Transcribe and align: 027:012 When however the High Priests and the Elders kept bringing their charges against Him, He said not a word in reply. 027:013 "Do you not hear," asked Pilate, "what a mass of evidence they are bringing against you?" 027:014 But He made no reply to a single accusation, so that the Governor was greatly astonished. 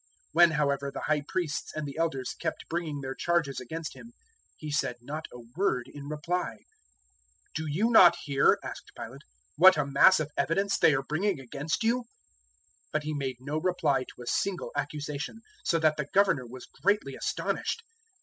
027:012 0.33 0.33
When 0.33 0.49
however 0.57 0.91
the 0.91 1.01
High 1.01 1.21
Priests 1.27 1.71
and 1.75 1.85
the 1.87 1.95
Elders 1.99 2.33
kept 2.39 2.67
bringing 2.67 3.01
their 3.01 3.13
charges 3.13 3.59
against 3.59 3.93
Him, 3.93 4.13
He 4.57 4.71
said 4.71 4.95
not 4.99 5.27
a 5.31 5.43
word 5.55 5.87
in 5.93 6.07
reply. 6.09 6.53
027:013 7.55 7.55
"Do 7.55 7.65
you 7.67 7.89
not 7.91 8.15
hear," 8.23 8.57
asked 8.63 8.93
Pilate, 8.97 9.21
"what 9.57 9.77
a 9.77 9.85
mass 9.85 10.19
of 10.19 10.31
evidence 10.35 10.79
they 10.79 10.95
are 10.95 11.03
bringing 11.03 11.39
against 11.39 11.83
you?" 11.83 11.97
027:014 11.97 12.05
But 12.93 13.03
He 13.03 13.13
made 13.13 13.37
no 13.41 13.59
reply 13.59 14.05
to 14.05 14.23
a 14.23 14.25
single 14.25 14.71
accusation, 14.75 15.41
so 15.63 15.77
that 15.77 15.97
the 15.97 16.07
Governor 16.11 16.47
was 16.47 16.65
greatly 16.81 17.15
astonished. 17.15 17.83